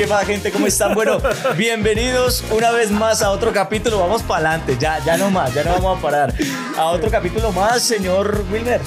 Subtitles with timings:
[0.00, 0.50] ¿Qué más, gente?
[0.50, 0.94] ¿Cómo están?
[0.94, 1.18] Bueno,
[1.58, 3.98] bienvenidos una vez más a otro capítulo.
[3.98, 6.34] Vamos para adelante, ya, ya no más, ya no vamos a parar.
[6.78, 8.80] A otro capítulo más, señor Wilmer.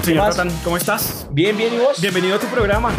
[0.00, 0.30] ¿Qué Señor?
[0.30, 1.28] Tatán, ¿cómo estás?
[1.30, 2.00] Bien, bien, ¿y vos?
[2.00, 2.90] Bienvenido a tu programa,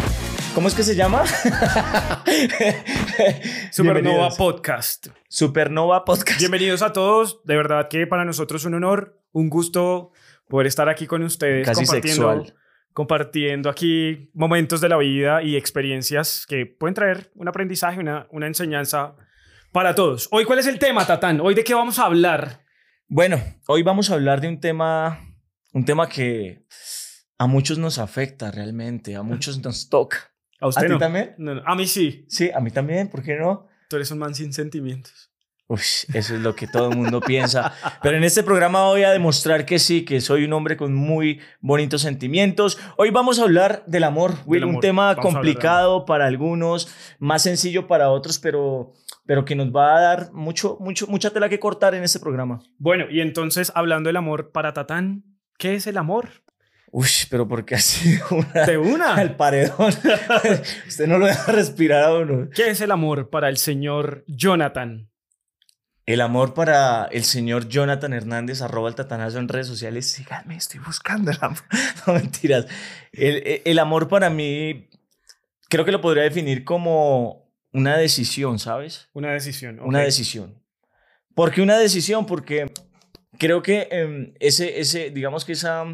[0.54, 1.24] ¿Cómo es que se llama?
[3.72, 4.28] Supernova.
[4.36, 5.08] Podcast.
[5.28, 6.38] Supernova Podcast.
[6.38, 7.40] Bienvenidos a todos.
[7.42, 10.12] De verdad que para nosotros es un honor, un gusto
[10.46, 12.54] poder estar aquí con ustedes Casi compartiendo, sexual.
[12.98, 18.48] Compartiendo aquí momentos de la vida y experiencias que pueden traer un aprendizaje, una, una
[18.48, 19.14] enseñanza
[19.70, 20.26] para todos.
[20.32, 21.40] Hoy, ¿cuál es el tema, Tatán?
[21.40, 22.64] Hoy, ¿de qué vamos a hablar?
[23.06, 25.20] Bueno, hoy vamos a hablar de un tema,
[25.72, 26.66] un tema que
[27.38, 30.32] a muchos nos afecta realmente, a muchos nos toca.
[30.58, 30.98] ¿A usted no?
[30.98, 31.36] también?
[31.38, 31.62] No, no.
[31.64, 32.26] A mí sí.
[32.28, 33.68] Sí, a mí también, ¿por qué no?
[33.88, 35.27] Tú eres un man sin sentimientos.
[35.70, 35.80] Uy,
[36.14, 37.74] eso es lo que todo el mundo piensa.
[38.02, 41.42] Pero en este programa voy a demostrar que sí, que soy un hombre con muy
[41.60, 42.78] bonitos sentimientos.
[42.96, 46.88] Hoy vamos a hablar del amor, Will, Del un tema Vamos complicado para algunos,
[47.18, 48.94] más sencillo para otros, pero,
[49.26, 52.62] pero que nos va a dar mucho, mucho, mucha tela que cortar en este programa.
[52.78, 55.22] Bueno, y entonces, hablando del amor para Tatán,
[55.58, 56.30] ¿qué es el amor?
[56.90, 59.14] Uy, pero porque así una, De una.
[59.16, 59.92] al paredón.
[60.88, 62.48] Usted no lo deja respirar a uno.
[62.54, 65.10] ¿Qué es el amor para el señor Jonathan?
[66.08, 70.10] El amor para el señor Jonathan Hernández, arroba el tatanazo en redes sociales.
[70.10, 71.58] Síganme, estoy buscando el amor.
[72.06, 72.66] No mentiras.
[73.12, 74.88] El, el- amor para mí,
[75.68, 79.10] creo que lo podría definir como una decisión, ¿sabes?
[79.12, 79.80] Una decisión.
[79.80, 80.62] Una decisión.
[81.34, 82.24] ¿Por qué una decisión?
[82.24, 82.72] Porque
[83.38, 85.84] creo que em, ese, ese, digamos que esa,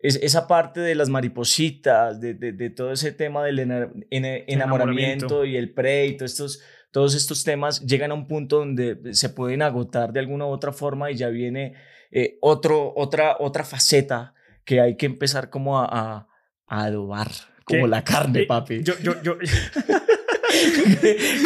[0.00, 4.36] es- esa parte de las maripositas, de, de- de todo ese tema del ena- ena-
[4.46, 5.44] enamoramiento Enamoramiento.
[5.46, 9.28] y el pre y todos estos, todos estos temas llegan a un punto donde se
[9.30, 11.74] pueden agotar de alguna u otra forma y ya viene
[12.10, 14.34] eh, otro, otra, otra faceta
[14.64, 16.28] que hay que empezar como a, a-
[16.68, 17.28] a adobar,
[17.64, 17.88] como ¿Qué?
[17.88, 18.82] la carne, Eh, papi.
[18.82, 19.36] Yo, yo, yo,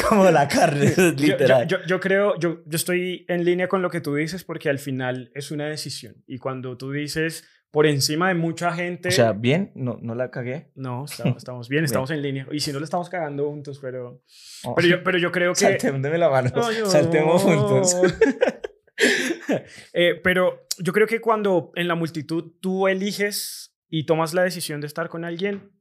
[0.08, 1.66] como la carne, literal.
[1.66, 4.68] yo- yo- yo creo, yo, yo estoy en línea con lo que tú dices porque
[4.68, 6.16] al final es una decisión.
[6.26, 9.08] Y cuando tú dices por encima de mucha gente...
[9.08, 10.70] O sea, bien, no, no la cagué.
[10.74, 12.46] no, estamos, estamos bien, estamos en línea.
[12.50, 14.22] Y si no, lo estamos cagando juntos, pero...
[14.64, 14.74] Oh.
[14.74, 15.60] Pero yo, pero yo creo que...
[15.60, 16.50] Saltemos, deme la mano.
[16.54, 16.86] Ay, no.
[16.86, 17.96] Saltemos juntos.
[19.94, 24.82] Eh, pero yo creo que cuando en la multitud tú eliges y tomas la decisión
[24.82, 25.72] de estar con alguien,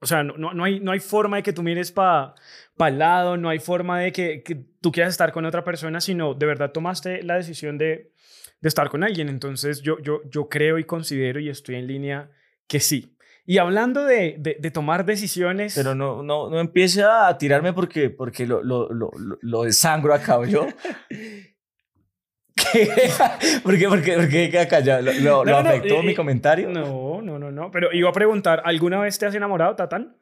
[0.00, 2.34] o sea, no, no, no hay, no hay forma de que tú mires para
[2.78, 6.32] el lado, no hay forma de que, que tú quieras estar con otra persona, sino
[6.32, 8.10] de verdad tomaste la decisión de,
[8.60, 9.28] de estar con alguien.
[9.28, 12.30] Entonces yo, yo, yo creo y considero y estoy en línea
[12.66, 13.16] que sí.
[13.46, 15.74] Y hablando de, de, de tomar decisiones...
[15.74, 19.10] Pero no, no, no empiece a tirarme porque, porque lo, lo, lo,
[19.40, 20.66] lo, desangro acá, yo.
[23.62, 23.88] ¿Por qué?
[23.88, 24.16] ¿Por qué?
[24.16, 25.02] ¿Por qué queda callado?
[25.02, 26.68] ¿Lo, lo, No, lo no, no, afectó eh, mi eh, comentario?
[26.70, 27.70] No, no, no, no.
[27.70, 30.16] Pero iba a preguntar, ¿alguna vez te has enamorado, Tatán?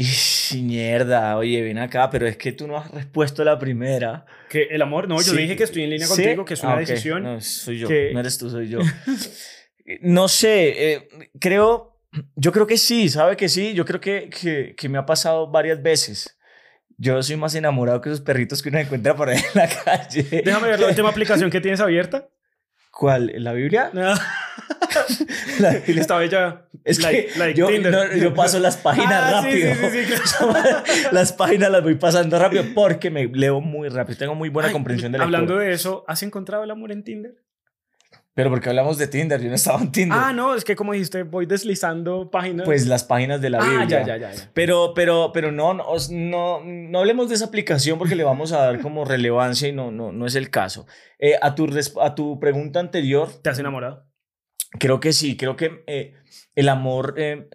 [0.00, 4.24] Ish, mierda, oye, ven acá, pero es que tú no has respuesto la primera.
[4.48, 5.36] Que el amor, no, yo Sí.
[5.36, 6.14] dije que estoy en línea ¿Sí?
[6.22, 6.80] contigo, que es una Ah, ok.
[6.86, 7.22] decisión.
[7.24, 8.78] No, soy yo, que- no eres tú, soy yo.
[10.02, 11.08] no sé, eh,
[11.40, 11.98] creo,
[12.36, 13.74] yo creo que sí, ¿sabe que sí?
[13.74, 16.38] Yo creo que, que, que me ha pasado varias veces.
[16.96, 20.22] Yo soy más enamorado que esos perritos que uno encuentra por ahí en la calle.
[20.44, 22.28] Déjame ver la última aplicación que tienes abierta.
[22.92, 23.32] ¿Cuál?
[23.36, 23.90] ¿La Biblia?
[23.92, 24.14] No.
[25.60, 25.70] La.
[25.72, 26.64] Esta bella.
[26.84, 29.74] Es like- que like yo, no, yo paso las páginas Ah, rápido.
[29.74, 30.82] sí, sí, sí, claro.
[31.12, 34.18] las páginas las voy pasando rápido porque me leo muy rápido.
[34.18, 35.38] Tengo muy buena Ay, comprensión de lectura.
[35.38, 37.34] Hablando de eso, ¿has encontrado el amor en Tinder?
[38.34, 40.16] Pero porque hablamos de Tinder, yo no estaba en Tinder.
[40.16, 42.64] Ah, no, es que como dijiste, voy deslizando páginas.
[42.66, 43.86] Pues las páginas de la ah, Biblia.
[43.88, 44.50] ya, ya, ya, ya.
[44.54, 48.58] Pero, pero, pero no, no, no, no hablemos de esa aplicación porque le vamos a
[48.58, 50.86] dar como relevancia y no, no, no es el caso.
[51.18, 51.68] Eh, a, tu,
[52.00, 54.07] a tu pregunta anterior, ¿Te has enamorado?
[54.78, 56.14] Creo que sí, creo que eh,
[56.54, 57.48] el amor eh,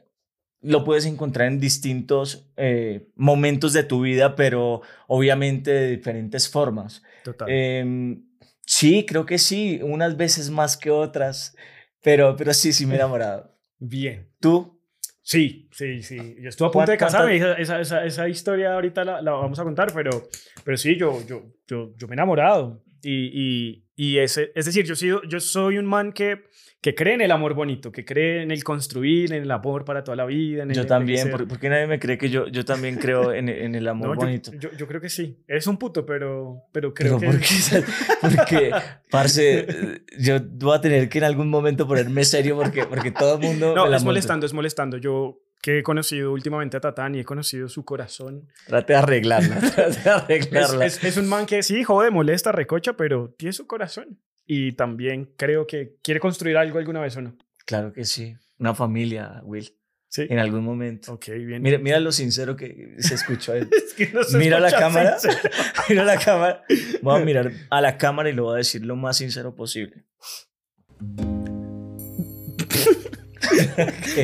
[0.62, 7.03] lo puedes encontrar en distintos eh, momentos de tu vida, pero obviamente de diferentes formas.
[7.24, 7.50] Total.
[7.50, 8.24] Em,
[8.65, 11.56] sí, creo que sí, unas veces más que otras,
[12.01, 13.54] pero, pero sí, sí me he enamorado.
[13.80, 14.30] Bien.
[14.39, 14.80] ¿Tú?
[15.21, 16.36] Sí, sí, sí.
[16.42, 17.38] Yo estuve a punto de ¿Cuántas- casarme.
[17.38, 20.27] Esa, esa, esa, esa historia ahorita la, la vamos a contar, pero,
[20.66, 22.83] pero sí, yo, yo, yo, yo me he enamorado.
[23.01, 26.44] Y, y, y ese, es decir, yo, sido, yo soy un man que,
[26.81, 30.04] que cree en el amor bonito, que cree en el construir, en el amor para
[30.04, 30.63] toda la vida.
[30.63, 31.40] En el Yo también, envejecer.
[31.45, 34.07] ¿por, por qué nadie me cree que yo, yo también creo en, en el amor
[34.10, 34.51] No, yo- bonito?
[34.60, 35.38] Yo, yo creo que sí.
[35.48, 37.38] Es un puto, pero, pero creo Pero que...
[37.38, 37.84] ¿por qué?
[38.22, 38.72] Porque,
[39.12, 43.42] parce, yo voy a tener que en algún momento ponerme serio porque, porque todo el
[43.42, 43.75] mundo...
[43.75, 44.98] No, es molestando, es molestando.
[44.98, 48.50] Yo que he conocido últimamente a Tatán y he conocido su corazón.
[48.68, 50.86] Trate de arreglarla, trate de Es, arreglarla.
[50.86, 54.19] es- es un man que sí, jode, molesta, recocha, pero tiene su corazón.
[54.45, 57.38] Y también creo que quiere construir algo alguna vez o no.
[57.65, 58.36] Claro que sí.
[58.60, 59.74] Una familia, Will.
[60.10, 60.27] Sí.
[60.30, 61.13] en algún momento.
[61.13, 61.62] Ok, bien.
[61.63, 63.54] Mira, mira lo sincero que se escuchó.
[63.54, 63.62] ahí.
[63.71, 65.18] Es que no se Mira la cámara.
[65.89, 66.63] Mira la cámara.
[67.01, 70.04] Voy a mirar a la cámara y lo voy a decir lo más sincero posible.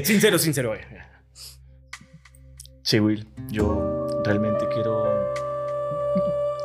[0.03, 0.75] Sincero, sincero.
[0.75, 0.85] eh.
[2.89, 5.05] Sí, Will, yo realmente quiero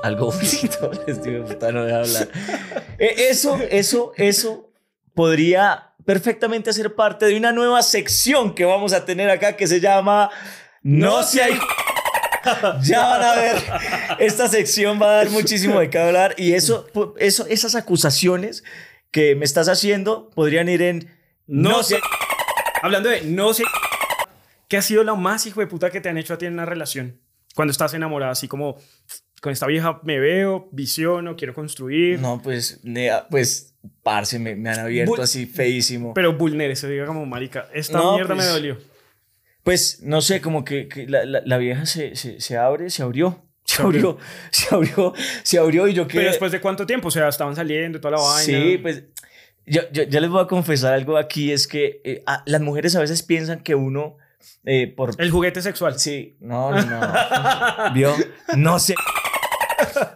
[0.02, 0.88] algo bonito.
[1.06, 2.28] De puta no deja hablar.
[2.98, 4.70] Eh, Eso, eso, eso
[5.12, 9.80] podría perfectamente ser parte de una nueva sección que vamos a tener acá que se
[9.80, 10.30] llama
[10.82, 11.58] No se hay.
[12.82, 13.56] Ya van a ver,
[14.18, 16.86] esta sección va a dar muchísimo de qué hablar y eso,
[17.18, 18.64] eso, esas acusaciones
[19.10, 21.10] que me estás haciendo podrían ir en
[21.46, 21.98] No sé.
[22.82, 23.64] Hablando de no sé.
[24.74, 26.54] ¿Qué ha sido lo más hijo de puta que te han hecho a ti en
[26.54, 27.20] una relación?
[27.54, 28.76] Cuando estás enamorada, así como
[29.40, 32.18] con esta vieja me veo, visiono, quiero construir.
[32.18, 36.12] No, pues, nea, pues, parce, me, me han abierto así feísimo.
[36.12, 37.68] Pero vulnere, se diga como marica.
[37.72, 38.78] Esta No, mierda pues, me dolió.
[39.62, 43.04] Pues, no sé, como que, que la, la, la vieja se, se, se abre, se
[43.04, 43.46] abrió.
[43.64, 44.18] Se abrió.
[44.50, 46.16] se abrió, se abrió y yo que...
[46.18, 47.06] Pero después de cuánto tiempo?
[47.06, 48.42] O sea, estaban saliendo y toda la vaina.
[48.42, 49.04] Sí, pues,
[49.66, 53.00] yo, yo, yo les voy a confesar algo aquí, es que eh, las mujeres a
[53.00, 54.16] veces piensan que uno,
[54.64, 55.10] eh, por...
[55.18, 55.98] El juguete sexual.
[55.98, 57.12] Sí, no, no, no.
[57.94, 58.12] ¿Vio?
[58.56, 58.94] No sé.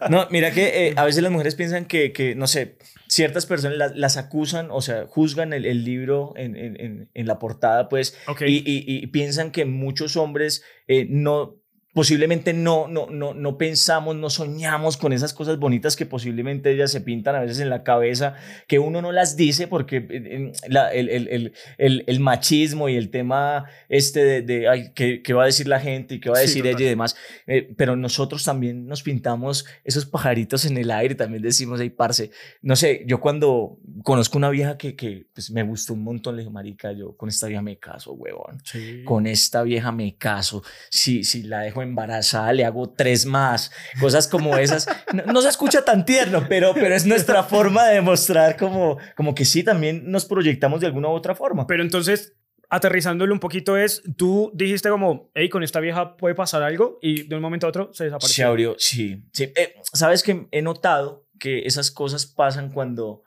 [0.08, 2.78] No, mira que eh, a veces las mujeres piensan que, que no sé,
[3.08, 7.38] ciertas personas las, las acusan, o sea, juzgan el, el libro en, en, en, la
[7.38, 8.42] portada, pues, Ok.
[8.42, 11.56] y, y- y piensan que muchos hombres eh, no,
[11.98, 16.92] posiblemente no, no, no, no pensamos, no soñamos con esas cosas bonitas que posiblemente ellas
[16.92, 18.34] se pintan a veces en la cabeza,
[18.68, 22.88] que uno no las dice porque eh, eh, la- el, el, el, el, el machismo
[22.88, 26.20] y el tema este de, de ay, ¿qué, qué va a decir la gente y
[26.20, 26.76] qué va a Sí, decir total.
[26.76, 27.16] ella y demás,
[27.48, 32.30] eh, pero nosotros también nos pintamos esos pajaritos en el aire, también decimos, hey, parce,
[32.62, 36.42] no sé, yo cuando conozco una vieja que, que pues, me gustó un montón, le
[36.42, 39.02] dije, marica, yo con esta vieja me caso, huevón Sí.
[39.04, 43.70] con esta vieja me caso, si, si la dejo embarazada le hago tres más,
[44.00, 44.86] cosas como esas.
[45.12, 49.34] No, no se escucha tan tierno, pero, pero es nuestra forma de demostrar como, como
[49.34, 51.66] que sí, también nos proyectamos de alguna u otra forma.
[51.66, 52.34] Pero entonces,
[52.70, 57.26] aterrizándolo un poquito es, tú dijiste como, hey, con esta vieja puede pasar algo y
[57.26, 58.46] de un momento a otro se Se desapareció.
[58.48, 59.24] abrió, sí.
[59.32, 59.44] sí.
[59.56, 63.22] Eh, Sabes que he notado que esas cosas pasan cuando,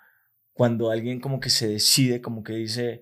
[0.54, 3.02] cuando alguien como que se decide, como que dice,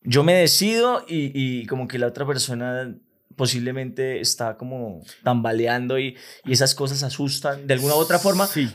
[0.00, 2.94] yo me decido y, y como que la otra persona
[3.36, 8.70] posiblemente está como tambaleando y, y esas cosas asustan de alguna u otra forma, Sí.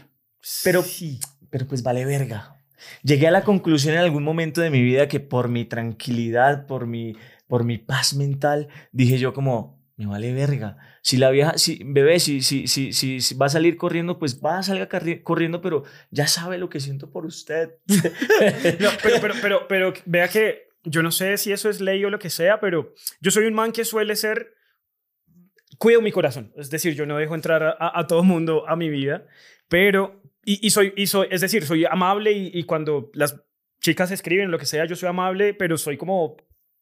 [0.63, 1.19] pero, Sí.
[1.49, 2.55] pero pues vale verga.
[3.03, 6.87] Llegué a la conclusión en algún momento de mi vida que por mi tranquilidad, por
[6.87, 7.15] mi,
[7.47, 10.77] por mi paz mental, dije yo como, me vale verga.
[11.01, 14.63] Si la vieja, si, bebé, si, si, si, si, va a salir corriendo, pues va,
[14.63, 14.87] salga
[15.23, 17.71] corriendo, pero ya sabe lo que siento por usted.
[18.79, 22.09] No, pero, pero, pero, pero vea que yo no sé si eso es ley o
[22.09, 24.53] lo que sea, pero yo soy un man que suele ser.
[25.77, 26.51] Cuido mi corazón.
[26.57, 29.25] Es decir, yo no dejo entrar a, a todo mundo a mi vida,
[29.67, 30.21] pero.
[30.43, 31.27] Y, y soy, y soy.
[31.31, 33.35] Es decir, soy amable y, y cuando las
[33.81, 36.37] chicas escriben lo que sea, yo soy amable, pero soy como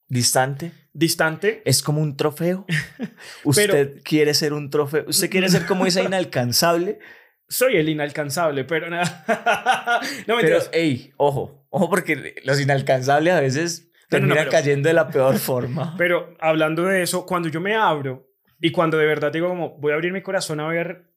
[0.10, 0.72] Distante.
[0.94, 1.62] distante.
[1.66, 2.66] Es como un trofeo.
[3.44, 5.04] Usted quiere ser un trofeo.
[5.08, 7.00] Usted quiere ser como esa inalcanzable.
[7.50, 9.24] Soy el inalcanzable, pero nada.
[10.28, 10.70] no, Pero, mentiras.
[10.74, 15.08] hey, ojo, ojo, porque los inalcanzables a veces No, no, no, pero- cayendo de la
[15.10, 15.96] peor forma.
[15.98, 18.28] Pero hablando de eso, cuando yo me abro
[18.60, 21.12] y cuando de verdad digo como voy a abrir mi corazón a ver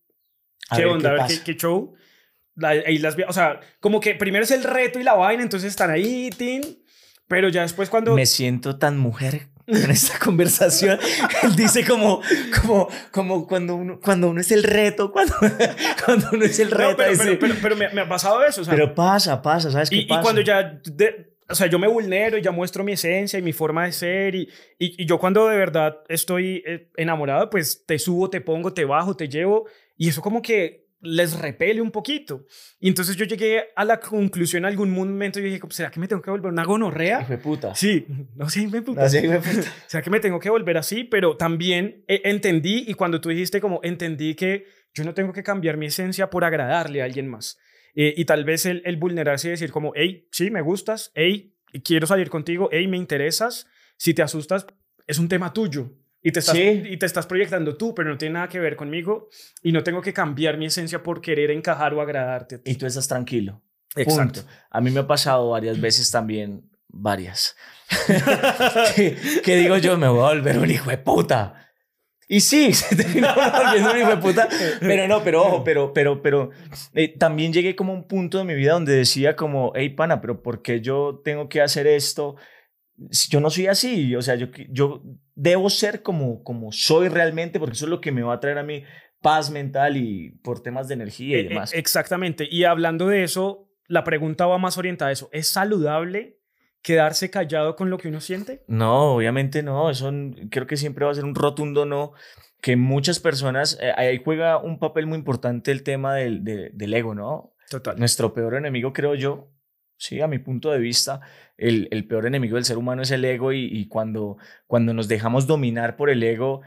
[0.68, 1.94] A qué ver onda, a ver qué, qué show,
[2.62, 5.90] ahí las o sea, como que primero es el reto y la vaina, entonces están
[5.90, 6.62] ahí, tin,
[7.28, 8.14] pero ya después cuando...
[8.14, 10.98] Me siento tan mujer en esta conversación.
[11.44, 12.20] Él dice como,
[12.60, 15.34] como, como cuando uno, cuando uno es el reto, cuando,
[16.04, 16.96] cuando uno es el No, reto.
[16.98, 19.70] pero, dice, pero, pero, pero me, me ha pasado eso, o sea, pero pasa, pasa,
[19.70, 20.22] ¿sabes qué y, y pasa?
[20.22, 20.62] cuando ya...
[20.84, 23.92] de- o sea, yo me vulnero y ya muestro mi esencia y mi forma de
[23.92, 28.40] ser y, y, y yo cuando de verdad estoy eh, enamorado, pues te subo, te
[28.40, 29.66] pongo, te bajo, te llevo
[29.96, 32.46] y eso como que les repele un poquito.
[32.78, 36.08] Y entonces yo llegué a la conclusión en algún momento y dije, ¿será que me
[36.08, 37.22] tengo que volver una gonorrea?
[37.22, 37.74] Hijo puta.
[37.74, 39.04] Sí, no sé, me puta.
[39.04, 39.72] Así, hijo de puta.
[39.86, 41.04] ¿Será que me tengo que volver así?
[41.04, 45.42] Pero también eh, entendí, y cuando tú dijiste como entendí que yo no tengo que
[45.42, 47.58] cambiar mi esencia por agradarle a alguien más.
[47.94, 51.54] Eh, y tal vez el, el vulnerarse y decir como, hey, sí, me gustas, hey,
[51.84, 53.66] quiero salir contigo, hey, me interesas.
[53.96, 54.66] Si te asustas,
[55.06, 55.92] es un tema tuyo.
[56.22, 56.82] Y te, estás, Sí.
[56.90, 59.28] y te estás proyectando tú, pero no tiene nada que ver conmigo.
[59.62, 62.60] Y no tengo que cambiar mi esencia por querer encajar o agradarte.
[62.64, 63.62] Y tú estás tranquilo.
[63.96, 64.42] Exacto.
[64.42, 64.54] Punto.
[64.70, 67.56] A mí me ha pasado varias veces también, varias,
[68.96, 71.69] que, que digo yo, me voy a volver un hijo de puta.
[72.32, 76.22] Y sí, se terminó volviendo un hijo de puta, pero no, pero ojo, pero, pero,
[76.22, 76.50] pero
[76.94, 80.20] eh, también llegué como a un punto de mi vida donde decía como, hey, pana,
[80.20, 82.36] pero ¿por qué yo tengo que hacer esto?
[83.30, 85.02] yo no soy así, o sea, yo, yo
[85.34, 88.58] debo ser como, como soy realmente, porque eso es lo que me va a traer
[88.58, 88.84] a mí
[89.22, 91.72] paz mental y por temas de energía y E- e- demás.
[91.72, 92.46] Exactamente.
[92.50, 95.30] Y hablando de eso, la pregunta va más orientada a eso.
[95.32, 96.39] ¿Es saludable
[96.82, 98.64] quedarse callado con lo que uno siente?
[98.66, 100.12] No, obviamente no, eso
[100.50, 102.12] creo que siempre va a ser un rotundo no,
[102.62, 106.94] que muchas personas, eh, ahí juega un papel muy importante el tema del, de- del
[106.94, 107.54] ego, ¿no?
[107.70, 107.98] Total.
[107.98, 109.50] Nuestro peor enemigo, creo yo,
[109.96, 111.20] sí, a mi punto de vista,
[111.56, 115.08] el, el peor enemigo del ser humano es el ego y, y cuando, cuando nos
[115.08, 116.62] dejamos dominar por el ego,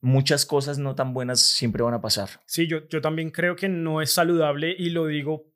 [0.00, 2.28] muchas cosas no tan buenas siempre van a pasar.
[2.46, 5.46] Sí, yo, yo también creo que no es saludable y lo digo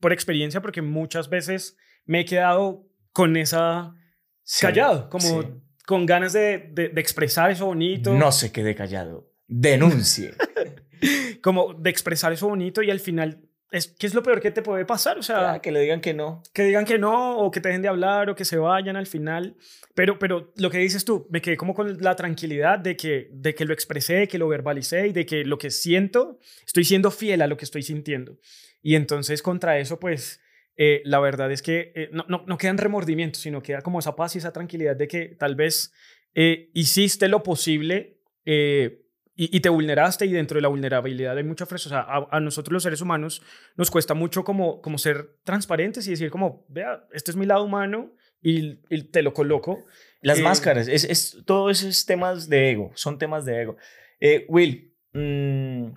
[0.00, 3.94] por experiencia porque muchas veces me he quedado con esa
[4.42, 5.48] Sí, callado, como sí.
[5.86, 10.32] con ganas de, de- de expresar eso bonito, No se quede callado, denuncie.
[11.42, 13.40] como de expresar eso bonito y al final,
[13.70, 15.18] es, ¿qué es lo peor que te puede pasar?
[15.18, 16.42] O sea, Ah, que le digan que no.
[16.52, 19.06] que digan que no o que te dejen de hablar o que se vayan al
[19.06, 19.56] final.
[19.94, 23.54] Pero, pero lo que dices tú, me quedé como con la tranquilidad de que, de
[23.54, 27.40] que lo expresé, que lo verbalicé y de que lo que siento, estoy siendo fiel
[27.42, 28.38] a lo que estoy sintiendo.
[28.82, 30.40] Y entonces contra eso, pues,
[30.76, 34.14] eh, la verdad es que eh, no, no, no quedan remordimientos, sino queda como esa
[34.16, 35.92] paz y esa tranquilidad de que tal vez
[36.34, 38.18] eh, hiciste lo posible.
[38.44, 38.98] eh,
[39.34, 41.88] y, y te vulneraste y dentro de la vulnerabilidad hay mucha fresa.
[41.88, 43.42] O sea, a, a nosotros los seres humanos
[43.76, 47.64] nos cuesta mucho como, como ser transparentes y decir como, vea, este es mi lado
[47.64, 48.12] humano
[48.42, 49.86] y, y te lo coloco.
[50.20, 53.76] Las Eh, máscaras, es, es, todo eso es temas de ego, son temas de ego.
[54.20, 55.92] Eh, Will, mm,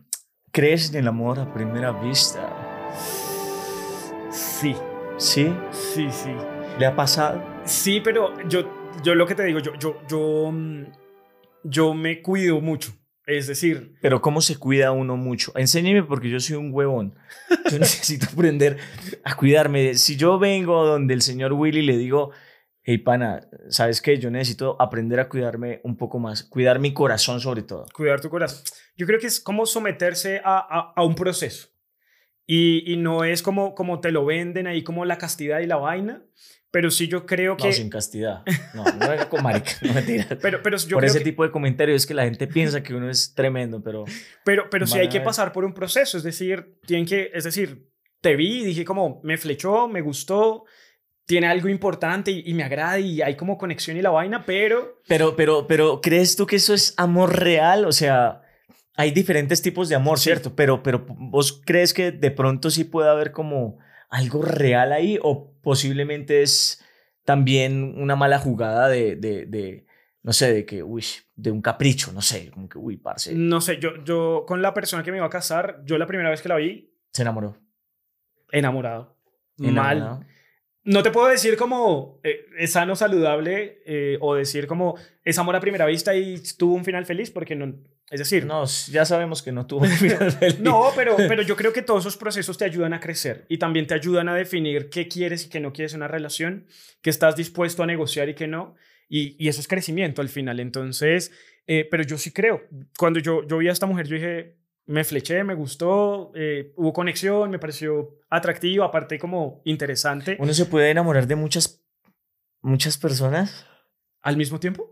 [0.53, 2.50] ¿crees en el amor a primera vista?
[4.36, 4.75] Sí,
[5.18, 5.54] ¿Sí?
[5.72, 6.30] sí, sí.
[6.77, 7.42] ¿Le ha pasado?
[7.63, 8.70] Sí, pero yo,
[9.01, 10.84] yo lo que te digo, yo, yo, yo, mm,
[11.63, 12.92] yo me cuido mucho.
[13.25, 15.54] Es decir, Pero ¿cómo se cuida uno mucho?
[15.56, 17.18] Enséñeme porque yo soy un huevón.
[17.72, 18.77] Yo necesito aprender
[19.24, 19.96] a cuidarme.
[19.96, 22.32] Si yo vengo donde el señor Willy le digo,
[22.84, 24.20] hey pana, ¿sabes qué?
[24.20, 26.44] Yo necesito aprender a cuidarme un poco más.
[26.44, 27.86] Cuidar mi corazón sobre todo.
[27.94, 28.62] cuidar tu corazón.
[28.98, 31.70] Yo creo que es como someterse a, a, a un proceso.
[32.48, 35.78] Y, y no es como, como te lo venden ahí, como la castidad y la
[35.78, 36.22] vaina.
[36.72, 37.68] Pero sí yo creo que...
[37.68, 38.44] No, sin castidad.
[38.74, 40.28] No, no venga con marica, no mentiras.
[40.42, 42.84] pero, pero yo Por creo ese que- tipo de comentarios es que la gente piensa
[42.84, 44.04] que uno es tremendo, pero
[44.44, 47.90] Pero, pero sí hay que pasar por un proceso, es decir, tienen que, es decir,
[48.20, 50.66] te vi y dije como, me flechó, me gustó,
[51.25, 55.02] tiene algo importante y, y me agrada y hay como conexión y la vaina, pero
[55.08, 57.86] Pero, pero, pero, ¿crees tú que eso es amor real?
[57.86, 58.42] O sea,
[58.96, 60.25] hay diferentes tipos de amor, Sí.
[60.25, 60.56] ¿cierto?
[60.56, 63.78] Pero, pero, ¿vos crees que de pronto sí puede haber como
[64.10, 65.20] algo real ahí?
[65.22, 66.84] ¿O posiblemente es
[67.24, 69.86] también una mala jugada de, de, de
[70.22, 71.04] no sé, de que, uy,
[71.36, 74.74] de un capricho, no sé, como que, uy, parce, no sé, yo, yo con la
[74.74, 77.58] persona que me iba a casar, yo la primera vez que la vi, se enamoró.
[78.52, 79.18] enamorado.
[79.60, 80.18] Enamorado.
[80.20, 80.28] Mal.
[80.86, 85.56] No te puedo decir como eh, es sano, saludable eh, o decir como es amor
[85.56, 87.74] a primera vista y tuvo un final feliz, porque no,
[88.12, 90.60] es decir, No, ya sabemos que no tuvo un final feliz.
[90.60, 93.88] No, pero, pero yo creo que todos esos procesos te ayudan a crecer y también
[93.88, 96.68] te ayudan a definir qué quieres y qué no quieres en una relación,
[97.01, 98.75] qué estás dispuesto a negociar y qué no.
[99.10, 100.60] Y, y eso es crecimiento al final.
[100.60, 101.32] Entonces,
[101.68, 102.62] eh, pero yo sí creo.
[102.98, 104.56] Cuando yo, yo vi a esta mujer, yo dije,
[104.88, 110.38] me fleché, me gustó, eh, hubo conexión, me pareció atractiva, aparte como interesante.
[110.39, 111.84] Uno se puede enamorar de muchas,
[112.62, 113.65] muchas personas.
[114.22, 114.92] Al mismo tiempo.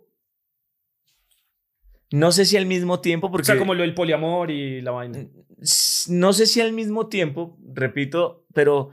[2.12, 3.44] No sé si al mismo tiempo, porque...
[3.44, 5.28] O sea, como lo del poliamor y la vaina.
[5.60, 8.92] S- No sé si al mismo tiempo, repito, pero,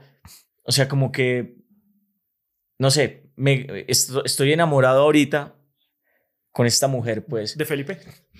[0.63, 1.55] o sea, como que,
[2.79, 5.55] no sé, me, esto- estoy enamorado ahorita
[6.51, 7.57] con esta mujer, pues.
[7.57, 7.99] De Felipe.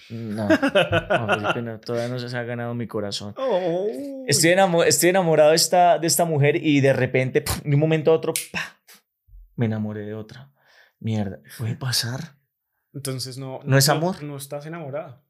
[0.10, 3.34] No, no, Felipe, no, todavía no se ha ganado mi corazón.
[3.38, 3.88] Oh.
[4.28, 8.12] Estoy, enamo- estoy enamorado de esta, de esta mujer y de repente, de un momento
[8.12, 8.34] a otro,
[9.56, 10.52] me enamoré de otra.
[11.00, 12.36] Mierda, ¿puede pasar?
[12.94, 14.22] Entonces no, ¿No es amor?
[14.22, 15.24] No, estás enamorado.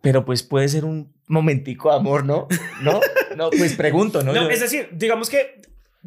[0.00, 2.46] Pero pues puede ser un momentico de amor, ¿no?
[2.82, 3.00] ¿No?
[3.36, 4.32] No, pues pregunto, ¿no?
[4.32, 5.62] No, es decir, digamos que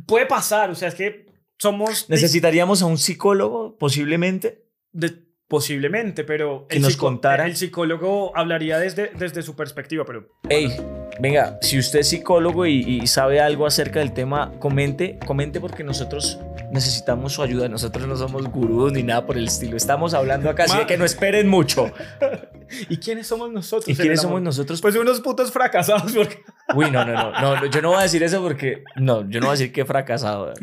[0.06, 1.26] puede pasar, o sea, es que
[1.58, 2.08] somos...
[2.10, 4.67] Necesitaríamos a un psicólogo, posiblemente.
[4.92, 6.68] De- posiblemente, pero...
[6.68, 7.46] Que el nos contara.
[7.46, 10.28] El psicólogo hablaría desde, desde su perspectiva, pero...
[10.50, 10.76] Hey,
[11.22, 15.86] venga, si usted es psicólogo y, y sabe algo acerca del tema, comente, comente porque
[15.86, 16.38] nosotros
[16.72, 17.70] necesitamos su ayuda.
[17.70, 19.78] Nosotros no somos gurús ni nada por el estilo.
[19.78, 21.92] Estamos hablando acá, así de que no esperen mucho.
[22.90, 23.88] ¿Y quiénes somos nosotros?
[23.88, 24.82] ¿Y quiénes somos nosotros?
[24.82, 26.44] Pues unos putos fracasados, porque...
[26.76, 29.40] Uy, no, no, no, no, no, yo no voy a decir eso porque, no, yo
[29.40, 30.54] no voy a decir que he fracasado.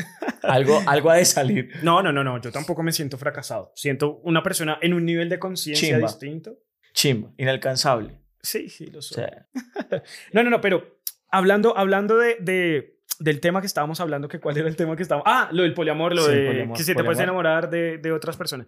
[0.46, 1.70] Algo, algo ha de salir.
[1.82, 3.72] No, no, no, no, yo tampoco me siento fracasado.
[3.74, 6.58] Siento una persona en un nivel de conciencia distinto.
[6.92, 8.20] Chimba, inalcanzable.
[8.40, 9.24] Sí, sí, lo soy.
[10.32, 10.98] No, no, no, pero
[11.30, 15.02] hablando, hablando de, de, del tema que estábamos hablando, que cuál era el tema que
[15.02, 15.24] estábamos...
[15.26, 17.44] Ah, lo del poliamor, lo Sí, de poliamor, que si te puedes poliamor.
[17.46, 18.66] enamorar de, de otras personas.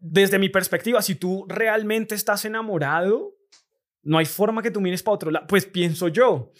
[0.00, 3.36] Desde mi perspectiva, si tú realmente estás enamorado,
[4.02, 5.46] no hay forma que tú mires para otro lado.
[5.46, 6.52] Pues pienso yo.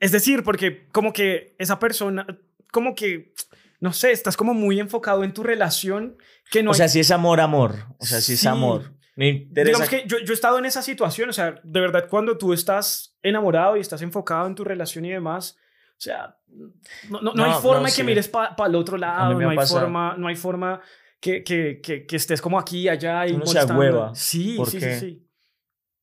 [0.00, 2.26] Es decir, porque como que esa persona,
[2.72, 3.32] como que,
[3.78, 6.16] no sé, estás como muy enfocado en tu relación
[6.50, 7.86] que no o hay sea, si es amor, amor.
[7.98, 8.48] O sea, si es Sí.
[8.48, 8.92] amor.
[9.14, 9.78] Me interesa.
[9.84, 12.52] Digamos que yo, yo he estado en esa situación, o sea, de verdad, cuando tú
[12.52, 15.56] estás enamorado y estás enfocado en tu relación y demás,
[15.90, 18.02] o sea, no, no, no No, hay forma no, de que sí.
[18.04, 19.80] mires para el otro lado, no ha hay, pasado.
[19.82, 20.80] forma, no hay forma
[21.20, 24.14] que, que, que, que estés como aquí, allá y Uno se agüeva.
[24.14, 25.28] Sí, ¿Por sí, sí, sí.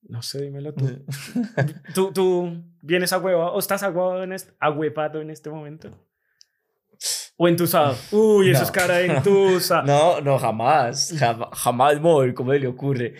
[0.04, 0.86] No sé, dímelo tú.
[1.96, 5.98] ¿Tú, tú vienes agüevado o estás agüevado en este, agüepado en este momento?
[7.42, 7.96] ¿O entusado?
[8.12, 8.66] Uy, eso No.
[8.66, 9.82] es cara de entusa.
[9.84, 11.14] No, no, jamás.
[11.18, 13.14] Jamás, jamás móvil, ¿cómo le ocurre?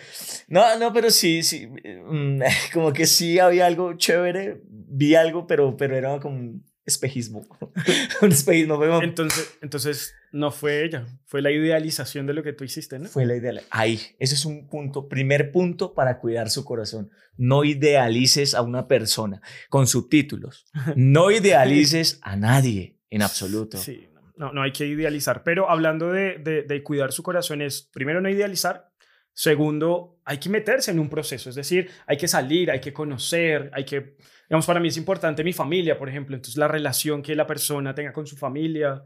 [0.46, 1.66] No, no, pero sí, sí.
[1.66, 2.40] mm,
[2.74, 4.60] Como que sí había algo chévere.
[4.68, 7.46] Vi algo, pero, pero era como un espejismo.
[8.20, 8.76] un espejismo.
[8.76, 13.08] Como- Entonces, entonces, no fue ella, fue la idealización de lo que tú hiciste, ¿no?
[13.08, 13.54] fue la idea.
[13.70, 17.10] Ahí, ese es un punto, primer punto para cuidar su corazón.
[17.38, 20.66] No idealices a una persona con subtítulos.
[20.94, 23.76] No idealices a nadie en absoluto.
[23.78, 24.06] Sí,
[24.40, 25.42] no, no hay que idealizar.
[25.44, 28.90] Pero hablando de, de, de cuidar su corazón es, primero, no idealizar.
[29.32, 31.48] Segundo, hay que meterse en un proceso.
[31.50, 34.16] Es decir, hay que salir, hay que conocer, hay que...
[34.48, 36.34] Digamos, para mí es importante mi familia, por ejemplo.
[36.34, 39.02] Entonces, la relación que la persona tenga con su familia.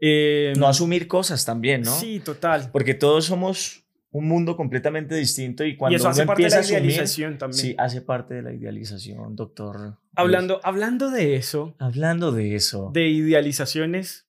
[0.00, 1.90] eh, No asumir cosas también, ¿no?
[1.92, 2.70] Sí, total.
[2.72, 6.46] Porque todos somos un mundo completamente distinto y cuando y eso uno hace parte de
[6.48, 7.60] empieza la a asumir, idealización también.
[7.60, 9.98] sí, hace parte de la idealización, doctor.
[10.14, 12.90] hablando, hablando de eso, Hablando de eso.
[12.94, 14.25] de idealizaciones,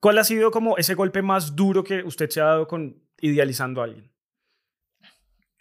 [0.00, 3.80] ¿cuál ha sido como ese golpe más duro que usted se ha dado con idealizando
[3.80, 4.10] a alguien?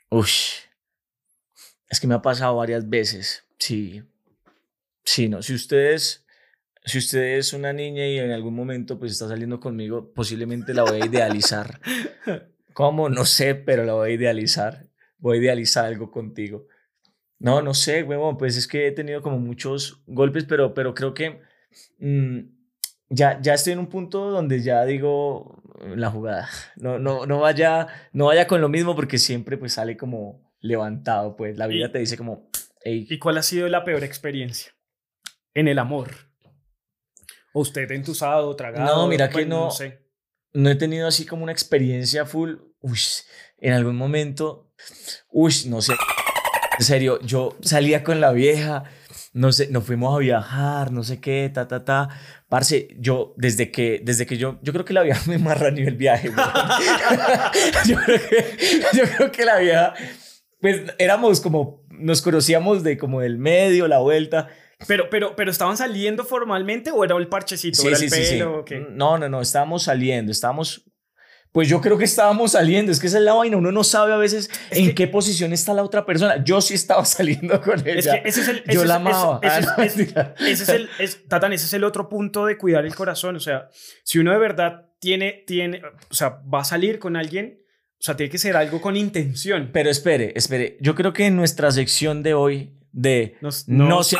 [0.09, 0.53] Ush.
[1.89, 3.45] Es que me ha pasado varias veces.
[3.57, 4.03] Sí.
[5.03, 5.41] Sí, no.
[5.41, 6.25] Si ustedes,
[6.85, 10.83] si usted es una niña y en algún momento pues está saliendo conmigo, posiblemente la
[10.83, 11.79] voy a idealizar.
[12.73, 13.09] ¿Cómo?
[13.09, 14.87] No sé, pero la voy a idealizar.
[15.17, 16.67] Voy a idealizar algo contigo.
[17.39, 21.13] No, no sé, huevón, pues es que he tenido como muchos golpes, pero, pero creo
[21.13, 21.41] que
[21.99, 22.39] mm,
[23.09, 25.61] ya, ya estoy en un punto donde ya digo
[25.95, 26.49] la jugada.
[26.75, 31.35] No, no, no, vaya, no vaya con lo mismo porque siempre pues sale como levantado,
[31.35, 32.49] pues la vida te dice como,
[32.83, 34.71] "Ey, ¿Y cuál ha sido la peor experiencia
[35.53, 36.11] en el amor?
[37.53, 38.95] ¿O usted entusado, tragado?
[38.95, 39.71] No, mira que Bueno, no.
[39.71, 40.05] sé.
[40.53, 42.55] no he tenido así como una experiencia full.
[42.81, 42.99] Uy,
[43.59, 44.71] en algún momento,
[45.31, 45.93] uy, no sé.
[46.77, 48.83] En serio, yo salía con la vieja,
[49.33, 52.09] no sé, nos fuimos a viajar, no sé qué, ta, ta, ta.
[52.47, 55.81] Parce, yo, desde que, desde que yo, yo creo que la vieja me marra ni
[55.81, 56.29] el viaje.
[57.87, 58.57] yo, creo que,
[58.93, 59.93] yo creo que la vieja,
[60.59, 64.49] pues éramos como, nos conocíamos de como del medio, la vuelta.
[64.87, 67.85] Pero, pero, pero ¿estaban saliendo formalmente o era el parchecito?
[67.85, 68.59] ¿Era el pelo?
[68.59, 68.79] o qué?
[68.79, 70.85] No, no, no, estábamos saliendo, estábamos...
[71.51, 74.13] Pues yo creo que estábamos saliendo, es que esa es la vaina, uno no sabe
[74.13, 76.43] a veces Es en que- qué posición está la otra persona.
[76.43, 77.95] Yo sí estaba saliendo con ella.
[77.97, 78.63] Es que ese es el.
[78.65, 79.39] yo ese la amaba.
[79.41, 79.67] ese es-
[80.15, 83.35] Ah, ese- es el, es, Tatán, ese es el otro punto de cuidar el corazón.
[83.35, 83.67] O sea,
[84.03, 87.61] si uno de verdad tiene, tiene, o sea, va a salir con alguien,
[87.99, 89.71] o sea, tiene que ser algo con intención.
[89.73, 94.03] Pero espere, espere, yo creo que en nuestra sección de hoy de Nos- no, no-
[94.03, 94.17] se...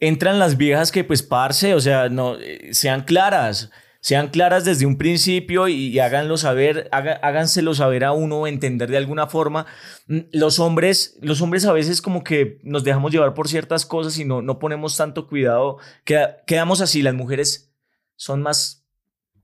[0.00, 3.70] Entran las viejas que pues parce, o sea, no, eh, sean claras.
[4.00, 8.90] Sean claras desde un principio y, y háganlo saber, haga- háganselo saber a uno, entender
[8.90, 9.66] de alguna forma.
[10.06, 14.16] Mm, Los hombres, los hombres a veces como que nos dejamos llevar por ciertas cosas
[14.18, 15.78] y no, no ponemos tanto cuidado.
[16.04, 17.72] Queda- quedamos así, las mujeres
[18.14, 18.84] son más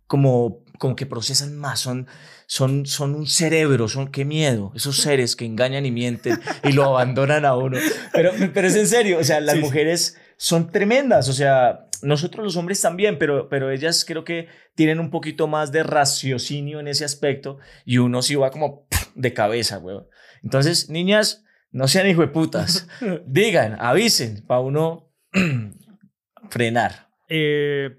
[0.06, 2.06] como, como que procesan más, son,
[2.46, 6.84] son, son un cerebro, son qué miedo, esos seres que engañan y mienten y lo
[6.84, 7.78] abandonan a uno.
[8.12, 9.60] Pero, pero es en serio, o sea, las sí.
[9.62, 15.00] mujeres son tremendas, o sea, nosotros los hombres también, pero, pero ellas creo que tienen
[15.00, 19.78] un poquito más de raciocinio en ese aspecto y uno sí va como de cabeza,
[19.78, 20.06] weón.
[20.42, 22.86] Entonces, niñas, no sean hijo de putas,
[23.26, 25.10] digan, avisen para uno
[26.50, 27.08] frenar.
[27.28, 27.90] Eh,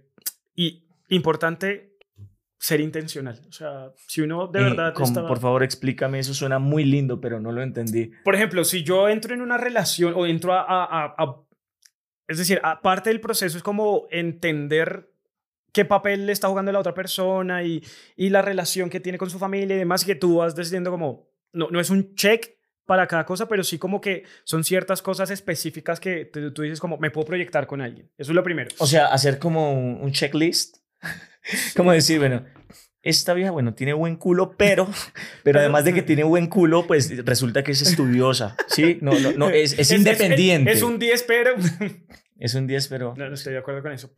[0.56, 1.92] y importante
[2.58, 3.42] ser intencional.
[3.48, 6.84] O sea, si uno de Eh, verdad como, está- Por favor, explícame, eso suena muy
[6.84, 8.12] lindo, pero no lo entendí.
[8.24, 11.42] Por ejemplo, si yo entro en una relación o entro a, a- a- a-
[12.28, 15.12] es decir, aparte del proceso es como entender
[15.72, 17.84] qué papel le está jugando la otra persona y,
[18.16, 20.92] y la relación que tiene con su familia y demás, y que tú vas decidiendo
[20.92, 25.02] como, no, no es un check para cada cosa, pero sí como que son ciertas
[25.02, 28.10] cosas específicas que tú, dices como, me puedo proyectar con alguien.
[28.18, 28.70] Eso es lo primero.
[28.78, 30.78] O sea, hacer como un checklist.
[31.76, 32.46] como decir, bueno,
[33.06, 34.90] esta vieja, bueno, tiene buen culo, pero,
[35.44, 38.98] pero además de que tiene buen culo, pues resulta que es estudiosa, ¿sí?
[39.00, 40.72] No, no, no, es, es independiente.
[40.72, 41.52] Es, un 10, pero...
[42.40, 43.14] Es un 10, pero...
[43.16, 44.12] No, no estoy de acuerdo con eso.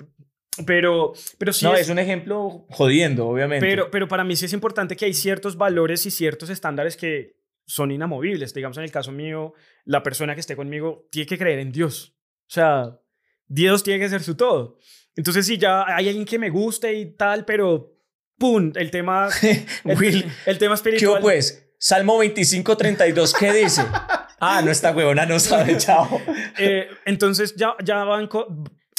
[0.65, 1.65] Pero, pero sí.
[1.65, 3.63] No, es, un ejemplo jodiendo, obviamente.
[3.63, 7.35] Pero, pero para mí sí es importante que hay ciertos valores y ciertos estándares que
[7.65, 8.53] son inamovibles.
[8.53, 12.15] Digamos, en el caso mío, la persona que esté conmigo tiene que creer en Dios.
[12.47, 12.99] O sea,
[13.45, 14.79] Dios tiene que ser su todo.
[15.15, 17.96] Entonces, si ya hay alguien que me guste y tal, pero
[18.37, 18.71] ¡pum!
[18.75, 19.29] El tema.
[19.83, 21.17] El, el tema espiritual.
[21.17, 21.63] ¿Qué pues?
[21.79, 23.83] Salmo 25, 32, ¿qué dice?
[24.39, 26.21] ah, no, esta huevona no sabe, chao.
[26.57, 28.29] Eh, entonces, ya, ya van,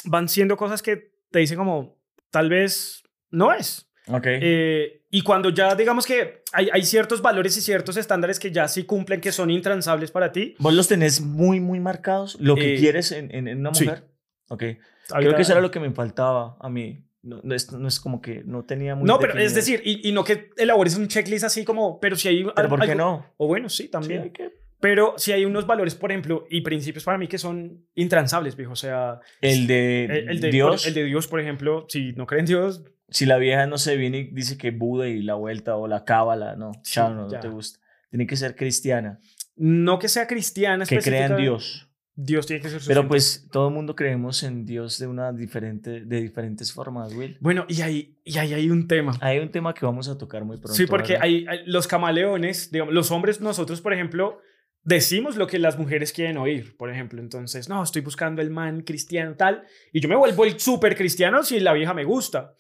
[0.05, 1.99] van siendo cosas que te dicen como,
[2.31, 3.91] tal vez no es.
[4.07, 4.27] Ok.
[4.27, 8.69] Eh, y cuando ya digamos que hay, hay, ciertos valores y ciertos estándares que ya
[8.69, 10.55] sí cumplen, que son intransables para ti.
[10.59, 12.39] ¿Vos los tenés muy, muy marcados?
[12.41, 14.05] ¿Lo que eh, quieres en, en, una mujer?
[14.07, 14.45] Sí.
[14.49, 14.65] Ok.
[15.09, 17.08] Creo que eso era lo que me faltaba a mí.
[17.29, 20.09] No, no, es, no es como que no tenía muy No, pero es decir, y,
[20.09, 22.47] y, no que elabores un checklist así como, pero si hay...
[22.57, 23.27] ¿Pero por qué no?
[23.37, 24.25] O bueno, sí, también.
[24.25, 24.51] Sí, que...
[24.81, 28.73] Pero si hay unos valores, por ejemplo, y principios para mí que son intransables, viejo.
[28.73, 29.21] O sea...
[29.41, 30.87] El de, el, de Dios.
[30.87, 32.85] el de Dios, por ejemplo, si no creen en Dios...
[33.11, 36.05] Si la vieja no se viene y dice que Buda y la vuelta o la
[36.05, 37.81] cábala, no, sí, chao, no, no te gusta.
[38.11, 39.19] Tiene que ser cristiana.
[39.57, 40.85] No que sea cristiana.
[40.85, 41.88] Que crea en Dios.
[42.21, 46.01] Dios tiene que ser Pero pues todo el mundo creemos en Dios de una diferente,
[46.01, 47.39] de diferentes formas, Will.
[47.41, 49.17] Bueno, y ahí, y ahí hay un tema.
[49.21, 50.75] Hay un tema que vamos a tocar muy pronto.
[50.75, 54.41] Sí, porque hay, hay, los camaleones, digamos, los hombres, nosotros, por ejemplo,
[54.83, 57.21] decimos lo que las mujeres quieren oír, por ejemplo.
[57.21, 61.45] Entonces, no, estoy buscando el man cristiano tal, y yo me vuelvo el súper cristiano
[61.45, 62.57] si la vieja me gusta.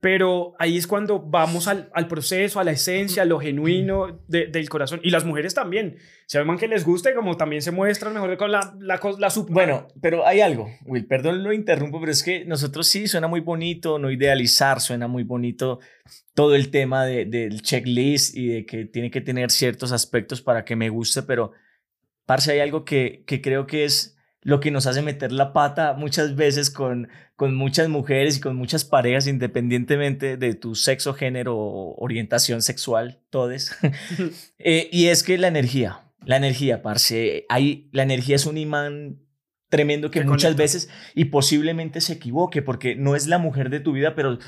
[0.00, 4.48] Pero ahí es cuando vamos al, al proceso, a la esencia, a lo genuino de,
[4.48, 5.00] del corazón.
[5.04, 5.96] Y las mujeres también.
[6.26, 9.00] Si hay man que les gusta y como también se muestran mejor con la, la,
[9.18, 13.06] la sub Bueno, pero hay algo, Will, perdón lo interrumpo, pero es que nosotros sí
[13.06, 15.78] suena muy bonito, no idealizar, suena muy bonito
[16.34, 20.64] todo el tema de, del checklist y de que tiene que tener ciertos aspectos para
[20.64, 21.52] que me guste, pero,
[22.26, 25.94] parce, hay algo que, que creo que es lo que nos hace meter la pata
[25.94, 31.56] muchas veces con, con muchas mujeres y con muchas parejas, independientemente de tu sexo, género
[31.56, 33.76] o orientación sexual, todes.
[34.58, 39.20] eh, y es que la energía, la energía, parce, hay, la energía es un imán
[39.68, 43.92] tremendo que muchas veces y posiblemente se equivoque porque no es la mujer de tu
[43.92, 44.38] vida, pero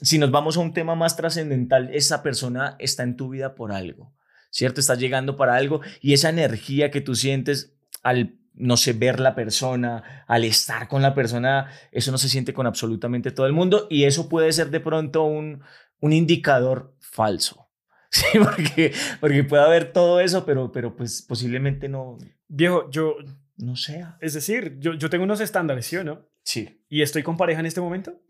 [0.00, 3.72] si nos vamos a un tema más trascendental, esa persona está en tu vida por
[3.72, 4.14] algo,
[4.50, 4.80] ¿cierto?
[4.80, 9.34] Está llegando para algo y esa energía que tú sientes al no sé, ver la
[9.34, 13.86] persona, al estar con la persona, eso no se siente con absolutamente todo el mundo
[13.90, 15.62] y eso puede ser de pronto un,
[16.00, 17.66] un indicador falso.
[18.12, 22.18] Sí, porque, porque puede haber todo eso, pero, pero pues posiblemente no.
[22.48, 23.14] Viejo, yo.
[23.56, 24.18] No sea.
[24.20, 26.26] Es decir, yo, yo tengo unos estándares, ¿sí o no?
[26.42, 26.84] Sí.
[26.88, 28.20] ¿Y estoy con pareja en este momento?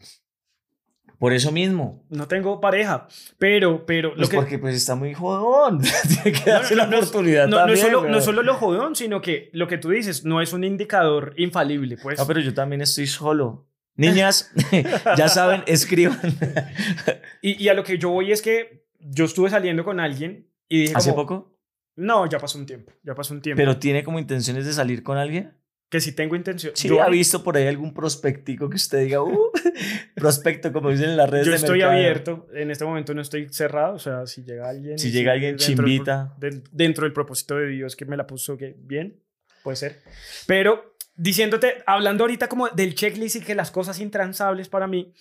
[1.20, 2.02] Por eso mismo.
[2.08, 3.06] No tengo pareja,
[3.36, 4.14] pero, pero...
[4.14, 4.36] Pues que...
[4.38, 5.82] porque pues está muy jodón.
[6.22, 7.78] Tiene que darse no, no, la oportunidad no, también.
[7.78, 10.64] No solo, no solo lo jodón, sino que lo que tú dices no es un
[10.64, 12.18] indicador infalible, pues.
[12.18, 13.68] No, pero yo también estoy solo.
[13.96, 14.50] Niñas,
[15.18, 16.18] ya saben, escriban.
[17.42, 20.80] y, y, a lo que yo voy es que yo estuve saliendo con alguien y
[20.80, 21.58] dije ¿Hace como, poco?
[21.96, 23.58] No, ya pasó un tiempo, ya pasó un tiempo.
[23.58, 25.52] ¿Pero tiene como intenciones de salir con alguien?
[25.90, 26.72] Que si tengo intención.
[26.76, 29.50] Sí, yo ha visto por ahí algún prospectico que usted diga, uh,
[30.14, 31.46] prospecto, como dicen en las redes.
[31.46, 34.98] Yo estoy abierto, en este momento no estoy cerrado, o sea, si llega alguien.
[34.98, 36.32] Si llega alguien, chimbita.
[36.38, 39.20] Del, dentro del propósito de Dios que me la puso que bien,
[39.64, 40.00] puede ser.
[40.46, 45.12] Pero diciéndote, hablando ahorita como del checklist y que las cosas intransables para mí,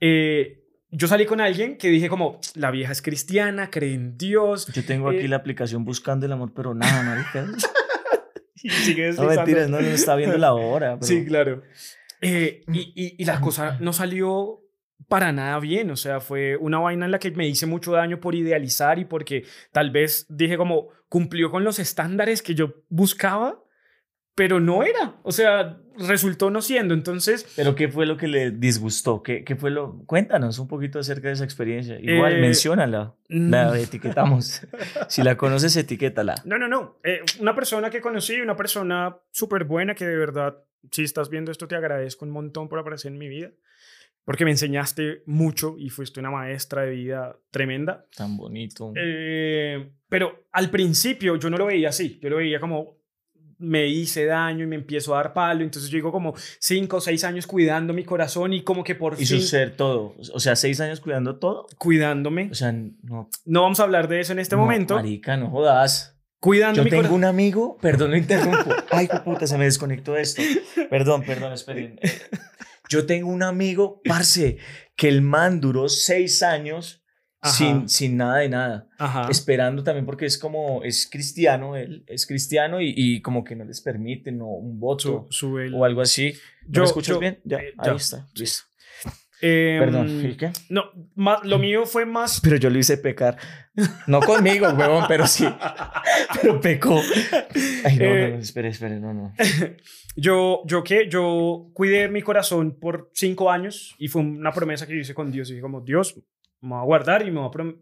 [0.00, 4.66] eh, yo salí con alguien que dije como, la vieja es cristiana, cree en Dios.
[4.72, 7.46] Yo tengo aquí eh, la aplicación buscando el amor, pero nada, marica.
[8.84, 10.96] sigue no, mentiras, no, no está viendo la hora.
[11.00, 11.06] Pero...
[11.06, 11.62] Sí, claro.
[12.20, 14.62] Eh, y, y, y, la cosa no salió
[15.08, 18.20] para nada bien, o sea, fue una vaina en la que me hice mucho daño
[18.20, 23.62] por idealizar y porque tal vez dije como cumplió con los estándares que yo buscaba,
[24.34, 27.52] pero no era, o sea, resultó no siendo, entonces...
[27.56, 29.22] ¿Pero qué fue lo que le disgustó?
[29.22, 30.02] ¿Qué, qué fue lo...?
[30.06, 31.98] Cuéntanos un poquito acerca de esa experiencia.
[32.00, 34.66] Igual, eh, menciónala, la etiquetamos.
[35.08, 36.34] si la conoces, etiquétala.
[36.44, 36.98] No, no, no.
[37.04, 40.58] Eh, una persona que conocí, una persona súper buena que de verdad,
[40.90, 43.50] si estás viendo esto, te agradezco un montón por aparecer en mi vida.
[44.24, 48.06] Porque me enseñaste mucho y fuiste una maestra de vida tremenda.
[48.16, 48.92] Tan bonito.
[48.96, 52.18] Eh, pero al principio yo no lo veía así.
[52.20, 52.95] Yo lo veía como
[53.58, 55.62] me hice daño y me empiezo a dar palo.
[55.62, 59.14] Entonces yo digo como cinco o seis años cuidando mi corazón y como que por
[59.14, 59.40] y fin...
[59.40, 60.14] su ser todo.
[60.32, 61.66] O sea, seis años cuidando todo.
[61.78, 62.48] Cuidándome.
[62.50, 63.28] O sea, no...
[63.44, 64.96] No vamos a hablar de eso en este no, momento.
[64.96, 66.16] Marica, no jodas.
[66.38, 68.70] Cuidando Yo mi tengo un amigo, perdón, lo interrumpo.
[68.90, 70.42] Ay, qué puta, se me desconectó esto.
[70.90, 71.98] Perdón, perdón, esperen.
[72.88, 74.58] Yo tengo un amigo, parce,
[74.94, 77.02] que el man duró seis años
[77.46, 78.88] sin, sin nada de nada.
[78.98, 79.28] Ajá.
[79.30, 83.64] Esperando también porque es como, es cristiano, él es cristiano y, y como que no
[83.64, 86.32] les permiten o un voto Su- sube el- o algo así.
[86.66, 87.38] ¿No Yo- ¿Me escuchas yo- bien?
[87.44, 87.94] Ya, eh, ahí ya.
[87.94, 88.64] está, listo.
[89.42, 90.50] Em, Perdón, ¿y qué?
[90.70, 92.40] No, ma- lo mío fue más.
[92.42, 93.36] Pero yo lo hice pecar.
[94.06, 95.46] No conmigo, huevón, pero sí.
[96.40, 96.98] Pero pecó.
[97.84, 99.34] Ay, no, Eh, no, no, espere, espere, no, no.
[100.18, 104.94] Yo, yo qué, yo cuidé mi corazón por cinco años y fue una promesa que
[104.94, 105.50] yo hice con Dios.
[105.50, 106.18] Y dije como, Dios,
[106.60, 107.74] me voy a guardar y me voy a...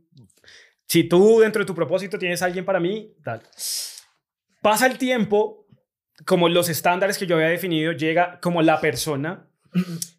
[0.87, 3.43] Si tú dentro de tu propósito tienes alguien para mí, tal.
[4.63, 5.67] Pasa el tiempo,
[6.25, 9.49] como los estándares que yo había definido, llega como la persona,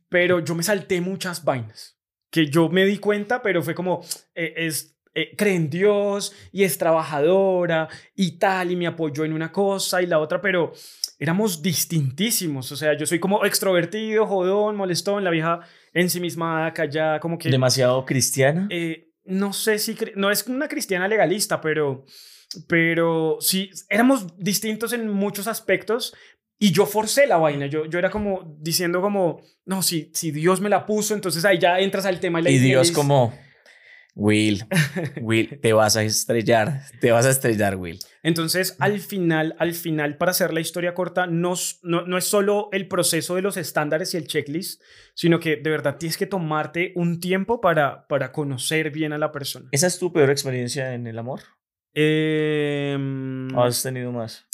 [0.10, 1.96] pero yo me salté muchas vainas
[2.36, 4.04] que yo me di cuenta, pero fue como,
[4.36, 9.32] eh, es, eh, cree en Dios y es trabajadora y tal, y me apoyó en
[9.32, 10.74] una cosa y la otra, pero
[11.18, 12.74] éramos distintísimos.
[12.74, 15.62] O sea, yo soy como extrovertido, jodón, molestón, la vieja
[15.96, 17.50] ensimismada, callada, como que...
[17.50, 18.68] Demasiado cristiana.
[18.70, 19.98] eh, no sé si...
[20.16, 22.06] No es una cristiana legalista, pero...
[22.68, 26.14] Pero sí, éramos distintos en muchos aspectos
[26.58, 27.66] y yo forcé la vaina.
[27.66, 31.58] Yo, yo era como diciendo como, no, si, si Dios me la puso, entonces ahí
[31.58, 32.40] ya entras al tema.
[32.40, 33.34] de la Y Dios como,
[34.16, 34.66] Will,
[35.22, 38.00] Will, te vas a estrellar, te vas a estrellar, Will.
[38.26, 42.70] Entonces, al final, al final, para hacer la historia corta, no, no, no es solo
[42.72, 44.82] el proceso de los estándares y el checklist,
[45.14, 49.32] sino que de verdad tienes que tomarte un tiempo para, para conocer bien a la
[49.32, 49.70] persona.
[49.72, 51.42] ¿Esa es tu peor experiencia en el amor?
[51.94, 54.48] Em, ¿O has tenido más?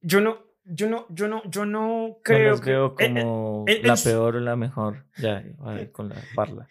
[0.00, 3.64] yo no, yo no, yo no, yo no No creo las veo eh, eh, como
[3.68, 5.06] eh, la peor o la mejor.
[5.16, 6.66] Ya, ver, con la parla.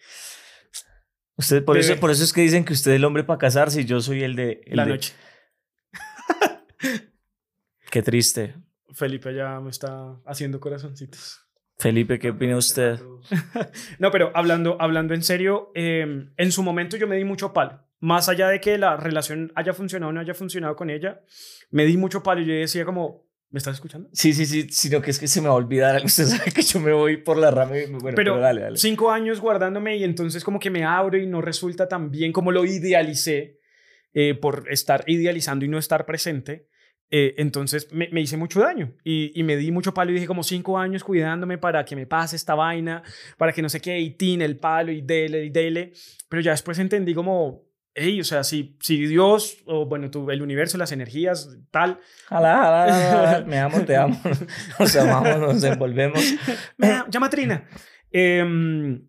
[1.38, 3.80] Usted, por, eso, por eso es que dicen que usted es el hombre para casarse
[3.80, 4.60] y yo soy el de...
[4.66, 5.14] el la de- noche.
[7.90, 8.54] Qué triste.
[8.94, 11.40] Felipe ya me está haciendo corazoncitos.
[11.78, 13.00] Felipe, ¿qué opina usted?
[13.98, 17.80] No, pero hablando, hablando en serio, eh, en su momento yo me di mucho palo.
[18.00, 21.20] Más allá de que la relación haya funcionado o no haya funcionado con ella,
[21.70, 24.08] me di mucho palo y yo decía como, ¿me estás escuchando?
[24.12, 26.02] Sí, sí, sí, sino que es que se me va a olvidar.
[26.04, 28.76] Usted sabe que yo me voy por la rama y bueno, pero, pero dale, dale.
[28.76, 32.50] cinco años guardándome y entonces como que me abro y no resulta tan bien como
[32.50, 33.60] lo idealicé
[34.14, 36.68] eh, por estar idealizando y no estar presente.
[37.14, 40.26] Eh, entonces me, me hice mucho daño y, y me di mucho palo y dije
[40.26, 43.02] como cinco años cuidándome para que me pase esta vaina,
[43.36, 45.92] para que no sé qué, y tin el palo y dele y dele.
[46.30, 50.78] Pero ya después entendí como, hey, o sea, si, si Dios o bueno, el universo,
[50.78, 54.18] las energías, tal, jala, jala, me amo, te amo.
[54.80, 56.24] Nos amamos, nos envolvemos.
[57.10, 57.68] llama Trina.
[58.10, 59.06] Em,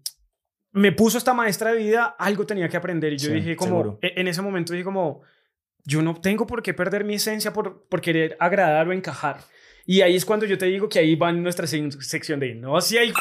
[0.74, 3.14] me puso esta maestra de vida, algo tenía que aprender.
[3.14, 4.00] Y yo Sí, dije como, seguro.
[4.02, 5.22] e- en ese momento dije como,
[5.86, 9.38] yo no tengo por qué perder mi esencia por, por querer agradar o encajar.
[9.86, 12.80] Y ahí es cuando yo te digo que ahí va nuestra sec- sección de, no,
[12.82, 13.12] si hay...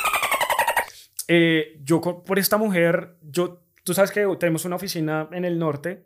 [1.28, 6.04] Eh, yo por esta mujer, yo, tú sabes que tenemos una oficina en el norte.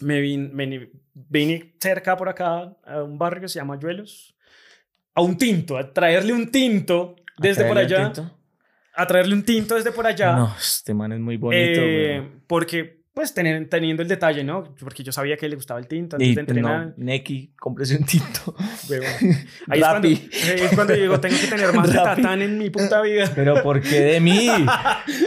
[0.00, 4.34] Me vine, vine, vine cerca por acá a un barrio que se llama Yuelos.
[5.14, 8.32] A un tinto, a traerle un tinto desde por ¿Traerle un allá.
[8.94, 10.36] A traerle un tinto desde por allá.
[10.36, 14.74] No, este man es muy bonito, Eh, porque, pues, tener- teniendo el detalle, ¿no?
[14.78, 16.86] Porque yo sabía que le gustaba el tinto antes Y de entrenar.
[16.86, 18.54] no, Neki, cómprese un tinto.
[18.88, 19.08] huevón.
[19.68, 22.22] Ahí es cuando, es cuando digo, tengo que tener más de Rappi.
[22.22, 23.30] tatán en mi puta vida.
[23.34, 24.48] Pero ¿por qué de mí?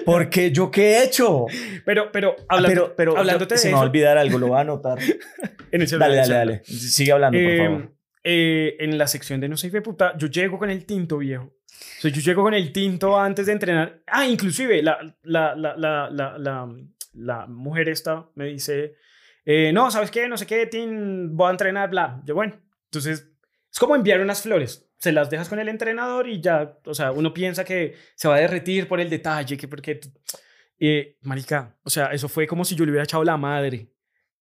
[0.06, 1.46] ¿Por qué yo qué he hecho?
[1.86, 4.48] Pero, pero, hablando, pero pero hablándote se de me va a eso, olvidar algo, lo
[4.48, 4.98] voy a anotar.
[5.72, 6.62] en el celular, dale, dale, dale.
[6.66, 7.92] Sigue hablando, por Eh, favor.
[8.24, 11.46] eh, en la sección de no sé de puta, yo llego con el tinto viejo.
[11.46, 14.02] O sea, yo llego con el tinto antes de entrenar.
[14.08, 16.68] Ah, inclusive la, la, la, la,
[17.14, 18.96] la, mujer esta me dice,
[19.46, 20.28] eh, no, ¿sabes qué?
[20.28, 22.22] No sé qué, tin, voy a entrenar, bla.
[22.26, 23.32] Yo, bueno, entonces
[23.72, 24.88] es como enviar unas flores.
[24.98, 28.36] Se las dejas con el entrenador y ya, o sea, uno piensa que se va
[28.36, 30.00] a derretir por el detalle, que porque...
[30.84, 33.92] Eh, marica, o sea, eso fue como si yo le hubiera echado la madre.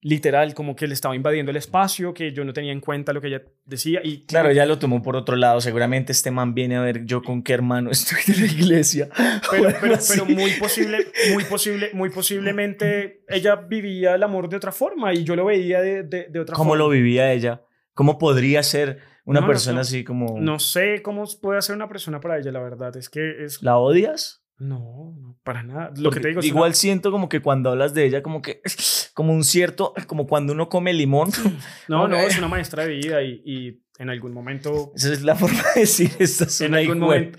[0.02, 3.20] Literal, como que le estaba invadiendo el espacio, que yo no tenía en cuenta lo
[3.20, 4.00] que ella decía.
[4.02, 5.60] Y Claro, ella lo tomó por otro lado.
[5.60, 9.08] Seguramente este man viene a ver yo con qué hermano estoy de la iglesia.
[9.50, 9.70] pero,
[10.26, 15.36] muy posible, muy posible, muy posiblemente ella vivía el amor de otra forma y yo
[15.36, 16.84] lo veía de, de, de otra ¿Cómo forma.
[16.84, 17.62] lo vivía ella?
[17.92, 19.80] ¿Cómo podría ser una no, persona no.
[19.82, 20.40] así como...
[20.40, 22.96] No sé cómo puede ser una persona para ella, la verdad.
[22.96, 23.62] Es que es...
[23.62, 24.39] ¿La odias?
[24.61, 25.90] No, no, para nada.
[25.96, 28.42] Lo que te digo es Igual una- siento como que cuando hablas de ella, como
[28.42, 28.61] que...
[29.14, 29.92] Como un cierto...
[30.07, 31.31] Como cuando uno come limón.
[31.88, 34.92] No, no, es una maestra de vida y, y en algún momento...
[34.94, 37.38] Esa es la forma de decir esta es En algún momento-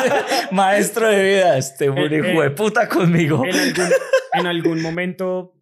[0.52, 1.94] Maestro de vida, este hijo
[2.42, 3.44] de puta conmigo.
[3.44, 3.88] En algún,
[4.34, 5.54] en algún momento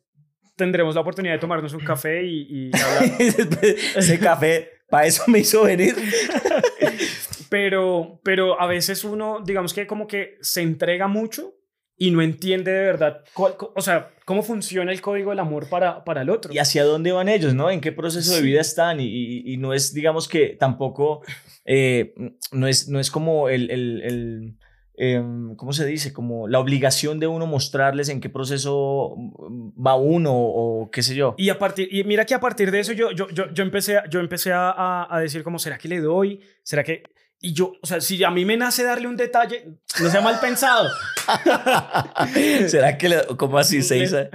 [0.57, 3.21] tendremos la oportunidad de tomarnos un café y, y hablar.
[3.97, 5.95] Ese café, para eso me hizo venir.
[7.51, 11.53] Pero, pero a veces uno, digamos que como que se entrega mucho
[11.99, 16.03] y no entiende de verdad, cuál- o sea, cómo funciona el código del amor para,
[16.05, 16.51] para el otro.
[16.55, 17.69] y hacia dónde van ellos, ¿no?
[17.71, 18.47] En qué proceso de Sí.
[18.47, 21.21] vida están y, y- y no es, digamos que tampoco,
[21.67, 22.15] eh,
[22.53, 24.57] no, es, no es como el, el- el,
[24.95, 26.13] em, ¿cómo se dice?
[26.13, 29.15] Como la obligación de uno mostrarles en qué proceso
[29.77, 31.35] va uno o qué sé yo.
[31.37, 33.99] Y, a partir, y mira que a partir de eso yo, yo, yo, yo empecé,
[34.11, 36.41] yo empecé a- a decir como, ¿será que le doy?
[36.63, 37.03] ¿Será que...?
[37.41, 39.65] Y yo, o sea, si a mí me nace darle un detalle,
[40.01, 40.91] no sea mal pensado.
[42.69, 43.23] ¿Será que, le,
[43.59, 44.13] así, seis?
[44.15, 44.29] a-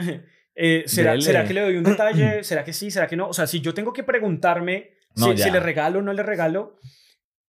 [0.58, 1.20] Eh, ¿será.
[1.20, 2.44] ¿Será que le doy un detalle?
[2.44, 2.90] ¿Será que sí?
[2.90, 3.28] ¿Será que no?
[3.28, 6.24] O sea, si yo tengo que preguntarme No, si, si le regalo o no le
[6.24, 6.80] regalo,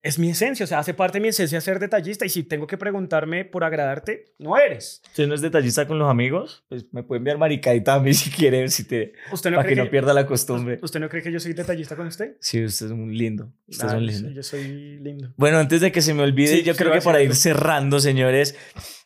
[0.06, 0.64] es mi esencia.
[0.64, 2.24] O sea, hace parte de mi esencia ser detallista.
[2.24, 5.02] Y si tengo que preguntarme por agradarte, no eres.
[5.08, 6.64] ¿Usted no es detallista con los amigos?
[6.68, 9.74] Pues me puede enviar maricadita a mí si quiere, si te, ¿Usted no, para que,
[9.74, 10.78] cree no pierda la costumbre.
[10.82, 12.36] ¿Usted no cree que yo soy detallista con usted?
[12.40, 13.52] Sí, usted es un lindo.
[13.66, 14.30] Usted es Ah, un yo lindo.
[14.30, 15.32] yo soy lindo.
[15.36, 18.56] Bueno, antes de que se me olvide, Sí, yo creo que para ir cerrando, señores,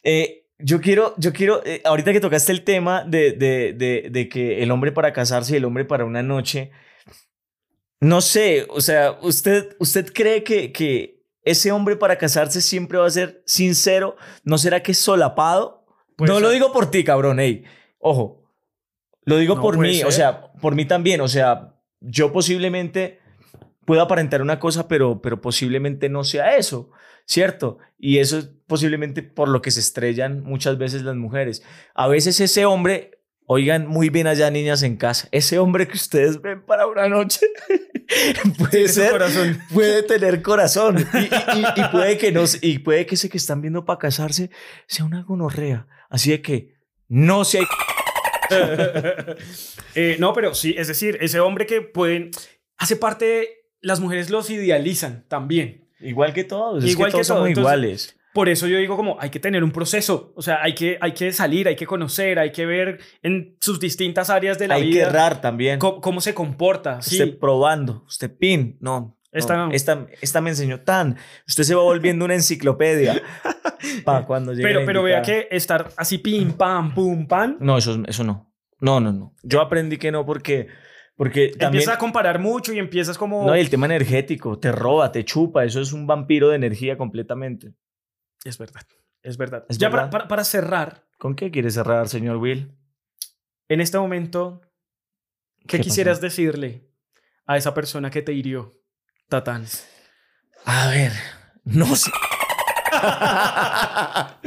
[0.03, 4.29] eh, yo quiero, yo quiero, eh, ahorita que tocaste el tema de, de, de, de
[4.29, 6.71] que el hombre para casarse y el hombre para una noche,
[8.01, 13.07] no sé, o sea, ¿usted, usted cree que, que ese hombre para casarse siempre va
[13.07, 14.17] a ser sincero?
[14.43, 15.87] ¿No será que es solapado?
[16.17, 17.65] Puede no lo digo por ti, cabrón, ey,
[17.99, 18.41] ojo,
[19.25, 23.21] lo digo No, por mí, o sea, por mí también, o sea, yo posiblemente
[23.85, 26.91] puedo aparentar una cosa, pero, pero posiblemente no sea eso,
[27.27, 27.79] ¿cierto?
[27.99, 31.63] Y eso es posiblemente por lo que se estrellan muchas veces las mujeres.
[31.95, 36.41] A veces ese hombre, oigan muy bien allá niñas en casa, ese hombre que ustedes
[36.41, 37.47] ven para una noche
[38.59, 39.61] puede ser, corazón.
[39.73, 43.39] puede tener corazón y, y- y- y puede que no, y puede que ese que
[43.39, 44.51] están viendo para casarse
[44.87, 45.87] sea una gonorrea.
[46.09, 46.75] Así de que
[47.09, 47.65] no se hay
[49.95, 52.31] Eh, no, pero sí, es decir, ese hombre que pueden...
[52.79, 53.25] Hace parte...
[53.25, 53.49] de-
[53.81, 55.89] Las mujeres los idealizan también.
[56.01, 58.17] igual que todos, es Igual que que todos somos entonces- iguales.
[58.41, 61.13] Por eso yo digo como hay que tener un proceso, o sea, hay que, hay
[61.13, 64.85] que salir, hay que conocer, hay que ver en sus distintas áreas de la Hay
[64.85, 65.79] que vida errar también.
[65.79, 67.03] cómo, cómo se comporta.
[67.03, 69.21] Sí, Usted probando, usted pin, no.
[69.31, 69.73] Esta no, no.
[69.73, 71.19] esta, esta me enseñó tan.
[71.47, 73.21] Usted se va volviendo una enciclopedia
[74.07, 74.63] para cuando llegue.
[74.63, 78.55] pero, pero vea que estar así pim, pam, pum, pam, No, eso, eso no.
[78.81, 79.35] No, no, no.
[79.43, 80.69] Yo aprendí que no porque,
[81.15, 81.67] porque también.
[81.75, 83.45] empiezas a comparar mucho y empiezas como...
[83.47, 86.97] No, y el tema energético, te roba, te chupa, eso es un vampiro de energía
[86.97, 87.75] completamente.
[88.45, 88.83] Es verdad,
[89.23, 89.67] es verdad.
[89.69, 90.05] Es ya verdad.
[90.05, 92.75] Para, para, para cerrar, ¿Con qué quiere cerrar, señor Will?
[93.69, 94.63] en este momento,
[95.67, 96.23] ¿qué, ¿Qué quisieras pasó?
[96.27, 96.89] decirle
[97.47, 98.81] a esa persona que te hirió,
[99.29, 99.67] Tatán?
[100.65, 101.13] A ver,
[101.65, 102.11] no sé.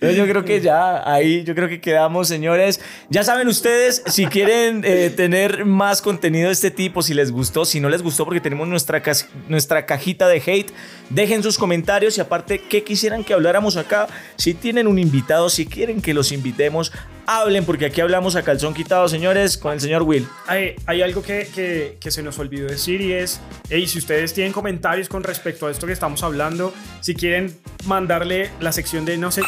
[0.00, 2.80] Yo creo que ya ahí, yo creo que quedamos, señores.
[3.10, 7.64] Ya saben ustedes, si quieren eh, tener más contenido de este tipo, si les gustó,
[7.64, 9.02] si no les gustó, porque tenemos nuestra,
[9.48, 10.72] nuestra cajita de hate,
[11.10, 14.06] dejen sus comentarios y aparte, ¿qué quisieran que habláramos acá?
[14.36, 16.92] Si tienen un invitado, si quieren que los invitemos,
[17.26, 20.26] hablen, porque aquí hablamos a calzón quitado, señores, con el señor Will.
[20.46, 24.32] Hay, hay algo que, que, que se nos olvidó decir y es, hey, si ustedes
[24.34, 29.18] tienen comentarios con respecto a esto que estamos hablando, si quieren mandarle la sección de,
[29.18, 29.42] no sé,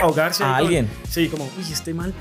[0.00, 0.44] ahogarse.
[0.44, 0.88] A con- alguien.
[1.08, 2.12] Sí, como, uy, este mal,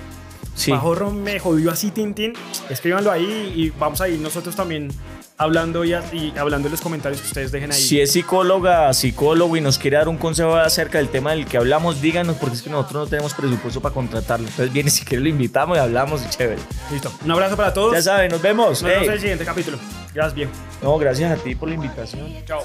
[0.56, 0.72] Sí.
[0.72, 2.34] Bajorro me jodió así, Tintín.
[2.70, 4.89] Escríbanlo ahí y vamos a ir nosotros también
[5.39, 7.82] hablando y, y hablando en los comentarios que ustedes dejen ahí.
[7.82, 11.58] Si es psicóloga, psicólogo y nos quiere dar un consejo acerca del tema del que
[11.58, 14.47] hablamos, díganos porque es que nosotros no tenemos presupuesto para contratarlo.
[14.47, 16.62] Entonces viene si quiere lo invitamos y hablamos y chévere.
[16.91, 17.12] Listo.
[17.23, 17.93] Un abrazo para todos.
[17.93, 18.84] Ya saben, nos vemos.
[18.84, 19.80] Nos vemos en el siguiente capítulo.
[20.13, 20.52] Gracias, viejo.
[20.84, 22.28] No, gracias a ti por la invitación.
[22.45, 22.62] Chao.